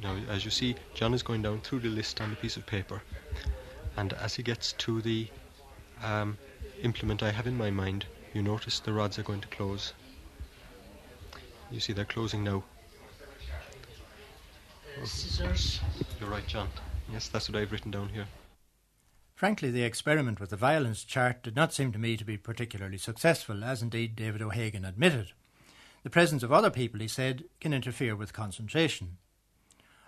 [0.02, 2.66] Now, as you see, John is going down through the list on the piece of
[2.66, 3.02] paper,
[3.96, 5.28] and as he gets to the
[6.02, 6.38] um,
[6.82, 9.92] implement I have in my mind, you notice the rods are going to close.
[11.70, 12.64] You see they're closing now.
[15.04, 15.80] Scissors.
[16.20, 16.68] You're right, John.
[17.12, 18.26] Yes, that's what I've written down here.
[19.34, 22.98] Frankly, the experiment with the violence chart did not seem to me to be particularly
[22.98, 25.32] successful, as indeed David O'Hagan admitted.
[26.02, 29.16] The presence of other people, he said, can interfere with concentration.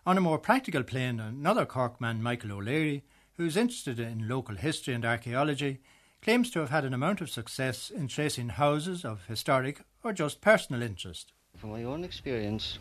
[0.04, 3.04] On a more practical plane, another Cork man, Michael O'Leary,
[3.36, 5.78] who is interested in local history and archaeology,
[6.22, 10.40] claims to have had an amount of success in tracing houses of historic or just
[10.40, 11.30] personal interest.
[11.56, 12.80] From my own experience,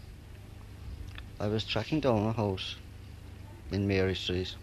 [1.40, 2.78] I was tracking down a house
[3.72, 4.56] in Mary Street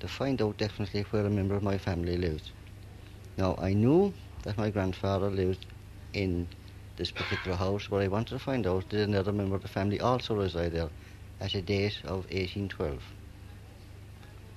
[0.00, 2.50] to find out definitely where a member of my family lived.
[3.38, 5.64] Now, I knew that my grandfather lived
[6.12, 6.46] in
[6.98, 9.98] this particular house, but I wanted to find out did another member of the family
[9.98, 10.90] also reside there
[11.40, 13.02] at a date of 1812.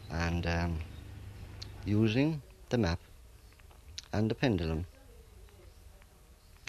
[0.09, 0.79] And um,
[1.85, 2.99] using the map
[4.13, 4.85] and the pendulum,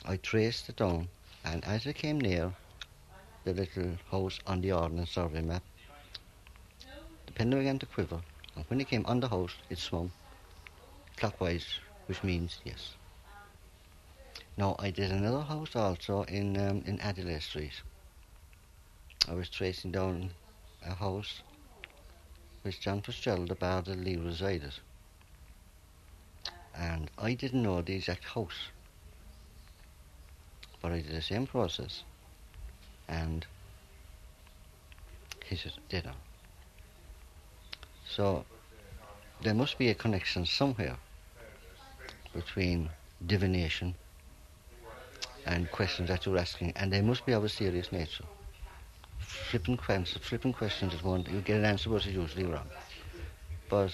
[0.05, 1.09] I traced it down,
[1.45, 2.53] and as I came near
[3.45, 5.63] the little house on the Ordnance Survey map,
[7.27, 8.21] the pendulum began to quiver,
[8.57, 10.11] and when it came on the house, it swung
[11.19, 11.67] clockwise,
[12.07, 12.95] which means yes.
[14.57, 17.83] Now, I did another house also in, um, in Adelaide Street.
[19.27, 20.31] I was tracing down
[20.87, 21.43] a house
[22.63, 24.75] which John Fitzgerald, the Bard of Lee, resided.
[26.77, 28.69] And I didn't know the exact house.
[30.81, 32.05] But I did the same process
[33.09, 33.47] and
[35.47, 36.15] he dead on.
[38.07, 38.45] So
[39.43, 40.97] there must be a connection somewhere
[42.35, 42.91] between
[43.27, 43.95] divination
[45.47, 48.25] and questions that you're asking, and they must be of a serious nature.
[49.29, 52.67] Flipping questions, flipping questions at one, you get an answer, but it's usually wrong.
[53.69, 53.93] But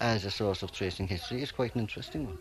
[0.00, 2.38] as a source of tracing history, it's quite an interesting one.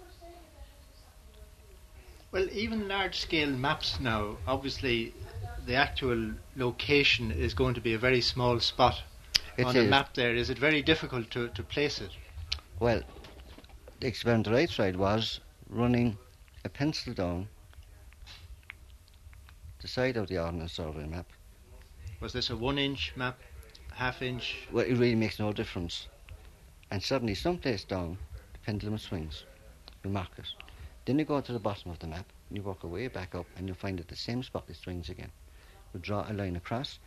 [2.31, 5.13] Well, even large scale maps now, obviously,
[5.65, 9.01] the actual location is going to be a very small spot
[9.57, 10.35] It on a map there.
[10.35, 12.11] Is it very difficult to, to place it?
[12.79, 13.01] Well,
[13.99, 16.17] the experiment that I tried was running
[16.63, 17.47] a pencil down
[19.81, 21.25] the side of the Ordnance Survey map
[22.23, 23.37] Was this a one inch map,
[23.91, 24.65] half inch?
[24.71, 26.07] Well, it really makes no difference.
[26.89, 28.17] And suddenly, someplace down,
[28.53, 29.43] the pendulum swings.
[30.05, 30.45] You mark it.
[31.03, 33.35] Then you go to the bottom of the map, and you work your way back
[33.35, 35.31] up, and you find at the same spot it swings again.
[35.93, 36.99] You draw a line across,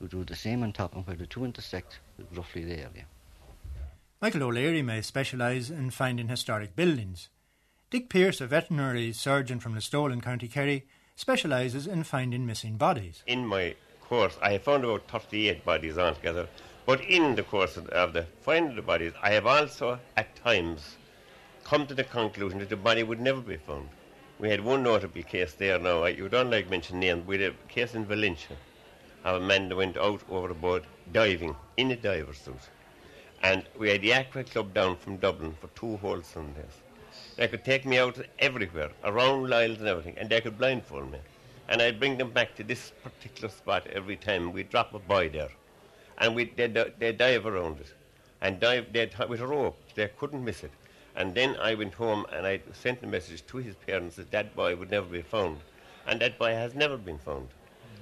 [0.00, 3.04] you do the same on top, and where the two intersect, is roughly the area.
[4.22, 7.28] Michael O'Leary may specialise in finding historic buildings.
[7.90, 10.86] Dick Pierce, a veterinary surgeon from Listowel in County Kerry,
[11.16, 13.22] specialises in finding missing bodies.
[13.26, 13.74] In my
[14.14, 16.46] course, I have found about 38 bodies altogether.
[16.86, 20.98] But in the course of, of the finding the bodies, I have also at times
[21.64, 23.88] come to the conclusion that the body would never be found.
[24.38, 26.04] We had one notable case there now.
[26.04, 27.26] You don't like mention names.
[27.26, 28.56] We had a case in Valentia
[29.24, 32.70] of a man that went out overboard diving in a diver's suit.
[33.42, 36.82] And we had the Aqua Club down from Dublin for two whole Sundays.
[37.34, 41.18] They could take me out everywhere, around Lyles and everything, and they could blindfold me.
[41.68, 44.52] And I'd bring them back to this particular spot every time.
[44.52, 45.50] We'd drop a boy there.
[46.18, 47.92] And we'd, they'd, they'd dive around it.
[48.40, 49.78] And dive they'd, with a rope.
[49.94, 50.72] They couldn't miss it.
[51.16, 54.54] And then I went home and I sent a message to his parents that that
[54.54, 55.58] boy would never be found.
[56.06, 57.48] And that boy has never been found.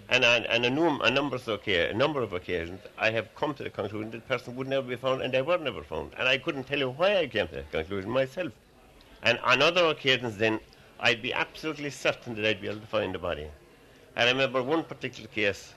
[0.08, 3.54] And on, a, num- a, number of occa- a number of occasions, I have come
[3.54, 6.12] to the conclusion that the person would never be found, and they were never found.
[6.18, 8.52] And I couldn't tell you why I came to that conclusion myself.
[9.22, 10.60] And on other occasions, then,
[11.04, 13.48] I'd be absolutely certain that I'd be able to find the body.
[14.14, 15.74] I remember one particular case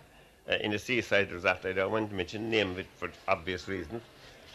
[0.48, 1.66] uh, in the seaside resort.
[1.66, 4.04] I don't want to mention the name of it for obvious reasons.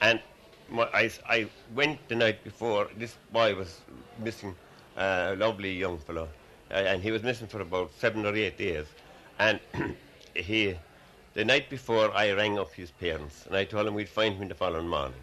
[0.00, 0.20] And
[0.68, 2.86] my, I, I went the night before.
[2.96, 3.80] This boy was
[4.20, 4.54] missing,
[4.96, 6.28] uh, a lovely young fellow,
[6.70, 8.86] uh, and he was missing for about seven or eight days.
[9.40, 9.58] And
[10.36, 10.76] he,
[11.34, 14.46] the night before, I rang up his parents, and I told them we'd find him
[14.46, 15.18] the following morning.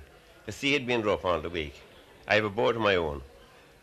[0.45, 1.75] The sea had been rough all the week.
[2.27, 3.21] I have a boat of my own,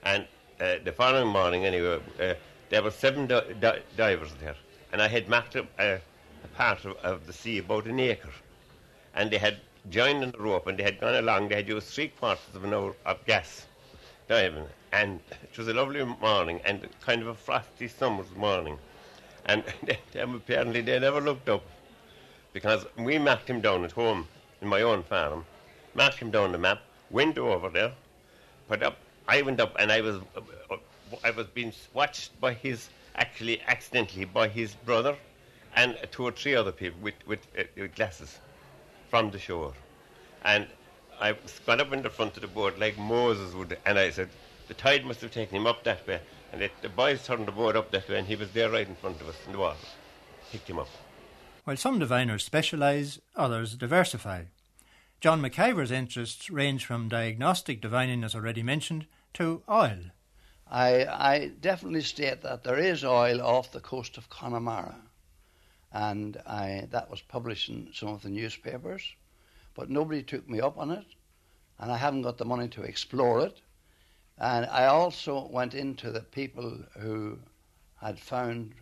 [0.03, 0.27] and
[0.65, 2.33] uh, the following morning, anyway, uh,
[2.71, 4.57] there were seven di- di- divers there,
[4.93, 6.01] and I had mapped up a,
[6.45, 8.33] a part of, of, the sea about an acre,
[9.15, 9.59] and they had
[9.91, 11.49] joined in the rope, and they had gone along.
[11.49, 13.67] They had used three quarters of an hour of gas
[14.27, 18.79] diving, and it was a lovely morning and kind of a frosty summer's morning,
[19.45, 19.63] and
[20.15, 21.63] apparently they never looked up
[22.55, 24.27] because we mapped him down at home
[24.63, 25.45] in my own farm,
[25.95, 27.93] marked him down the map, went over there,
[28.67, 28.97] put up
[29.27, 30.77] I went up and I was uh,
[31.23, 35.17] I was being watched by his actually accidentally by his brother
[35.77, 38.39] and two or three other people with with, uh, with glasses
[39.11, 39.73] from the shore,
[40.45, 40.67] and
[41.21, 44.29] I got up in the front of the boat like Moses would, and I said
[44.69, 46.21] the tide must have taken him up that way,
[46.53, 48.89] and it, the boys turned the boat up that way, and he was there right
[48.89, 49.79] in front of us in the water,
[50.51, 50.89] picked him up.
[51.65, 54.45] While some diviners specialise, others diversify.
[55.21, 59.99] John McIver's interests range from diagnostic divining, as already mentioned, to oil.
[60.71, 64.97] I, I definitely state that there is oil off the coast of Connemara,
[65.93, 69.15] and I, that was published in some of the newspapers,
[69.75, 71.07] but nobody took me up on it,
[71.79, 73.61] and I haven't got the money to explore it.
[74.39, 77.39] And I also went into the people who
[78.01, 78.75] had found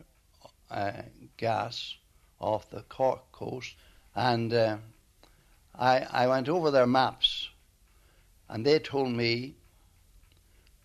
[0.71, 1.03] uh,
[1.37, 1.97] gas
[2.41, 3.75] off the Cork coast,
[4.15, 4.77] and uh,
[5.75, 7.49] I, I went over their maps,
[8.49, 9.55] and they told me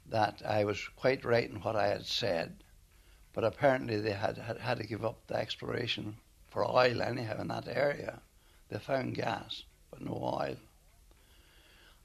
[0.10, 2.56] that I was quite right in what I had said,
[3.34, 6.18] but apparently they had, had, had to give up the exploration
[6.50, 8.20] for oil anyhow in that area.
[8.70, 10.56] They found gas, but no oil.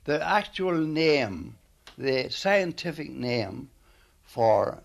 [0.05, 1.57] The actual name,
[1.97, 3.71] the scientific name
[4.25, 4.83] for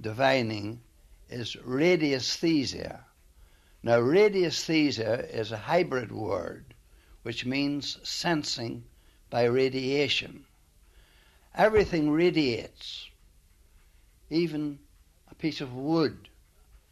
[0.00, 0.80] divining
[1.28, 3.05] is radiesthesia.
[3.82, 6.74] Now, radiesthesia is a hybrid word
[7.22, 8.84] which means sensing
[9.30, 10.46] by radiation.
[11.54, 13.10] Everything radiates,
[14.30, 14.78] even
[15.30, 16.28] a piece of wood,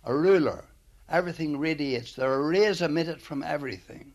[0.03, 0.66] a ruler,
[1.09, 2.14] everything radiates.
[2.14, 4.14] There are rays emitted from everything.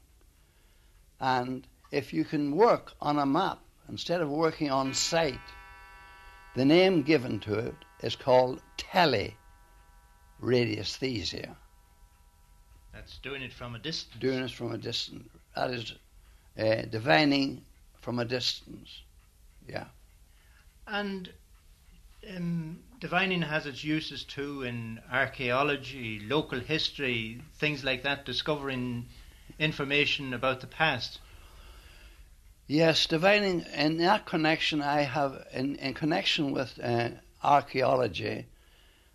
[1.19, 5.39] And if you can work on a map instead of working on sight,
[6.55, 11.55] the name given to it is called teleradiesthesia.
[12.99, 14.19] That's doing it from a distance.
[14.19, 15.29] Doing it from a distance.
[15.55, 15.93] That is
[16.59, 17.63] uh, divining
[18.01, 19.03] from a distance.
[19.69, 19.85] Yeah.
[20.85, 21.31] And
[22.35, 29.05] um, divining has its uses too in archaeology, local history, things like that, discovering
[29.57, 31.19] information about the past.
[32.67, 38.47] Yes, divining in that connection, I have in, in connection with uh, archaeology,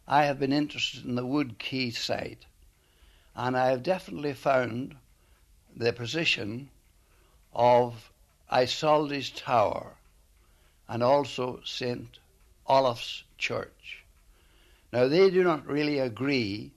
[0.08, 2.46] I have been interested in the Wood Quay site,
[3.36, 4.96] and I have definitely found
[5.76, 6.70] the position
[7.52, 8.10] of
[8.50, 9.96] Isolde's Tower
[10.88, 12.18] and also St.
[12.66, 14.04] Olaf's Church.
[14.92, 16.70] Now, they do not really agree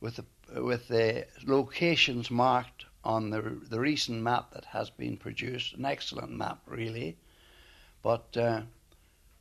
[0.00, 5.74] with the, with the locations marked on the, the recent map that has been produced.
[5.74, 7.16] An excellent map, really.
[8.02, 8.62] But uh,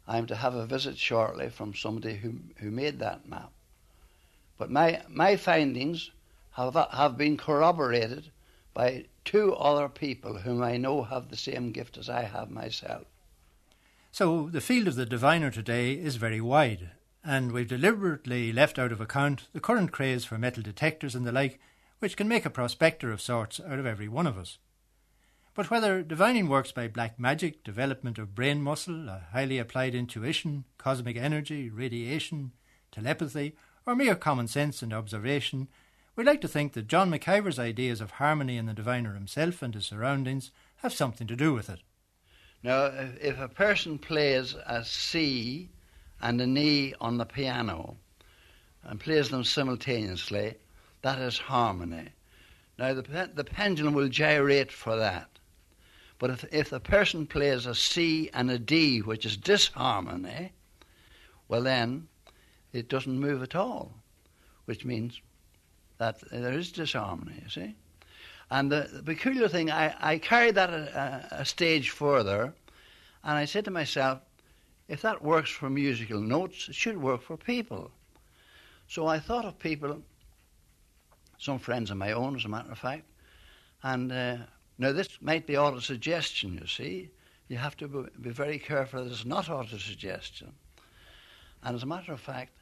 [0.07, 3.51] I'm to have a visit shortly from somebody who, who made that map.
[4.57, 6.11] But my, my findings
[6.51, 8.31] have, have been corroborated
[8.73, 13.05] by two other people whom I know have the same gift as I have myself.
[14.11, 16.89] So the field of the diviner today is very wide,
[17.23, 21.31] and we've deliberately left out of account the current craze for metal detectors and the
[21.31, 21.59] like,
[21.99, 24.57] which can make a prospector of sorts out of every one of us.
[25.53, 30.63] But whether divining works by black magic, development of brain muscle, a highly applied intuition,
[30.77, 32.51] cosmic energy, radiation,
[32.91, 35.67] telepathy, or mere common sense and observation,
[36.21, 39.73] we'd like to think that John McIver's ideas of harmony in the diviner himself and
[39.73, 41.79] his surroundings have something to do with it.
[42.61, 45.67] Now, if a person plays a C
[46.21, 47.97] and an E on the piano
[48.83, 50.53] and plays them simultaneously,
[51.01, 52.09] that is harmony.
[52.77, 55.27] Now, the, the pendulum will gyrate for that.
[56.19, 60.51] But if, if the person plays a C and a D, which is disharmony,
[61.47, 62.09] well, then
[62.73, 63.95] it doesn't move at all,
[64.65, 65.19] which means
[66.01, 67.75] that there is disharmony, you see.
[68.49, 72.55] And the, the peculiar thing, I, I carried that a, a, a stage further,
[73.23, 74.17] and I said to myself,
[74.87, 77.91] if that works for musical notes, it should work for people.
[78.87, 80.01] So I thought of people,
[81.37, 83.05] some friends of my own, as a matter of fact,
[83.83, 84.37] and uh,
[84.79, 87.11] now this might be auto-suggestion, you see.
[87.47, 90.51] You have to be very careful that it's not auto-suggestion.
[91.61, 92.53] And as a matter of fact,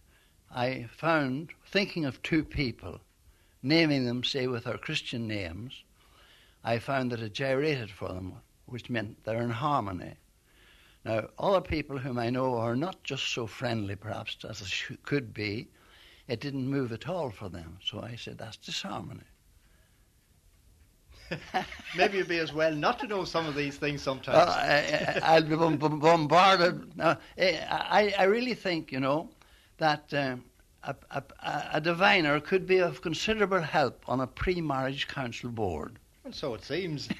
[0.53, 2.99] I found, thinking of two people,
[3.61, 5.83] naming them, say, with our Christian names,
[6.63, 8.33] I found that it gyrated for them,
[8.65, 10.15] which meant they're in harmony.
[11.05, 15.33] Now, other people whom I know are not just so friendly, perhaps, as it could
[15.33, 15.69] be.
[16.27, 17.79] It didn't move at all for them.
[17.83, 19.23] So I said, that's disharmony.
[21.95, 24.37] Maybe it'd be as well not to know some of these things sometimes.
[24.37, 26.95] Uh, I, will be bombarded.
[26.97, 29.29] Now, eh, I, I really think, you know,
[29.77, 30.43] that um,
[30.83, 31.23] a, a,
[31.73, 35.99] a, diviner could be of considerable help on a pre marriage council board.
[36.23, 37.09] And so it seems.